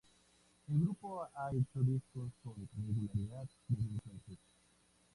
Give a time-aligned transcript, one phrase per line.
[0.67, 4.39] El grupo ha hecho discos con regularidad, desde entonces.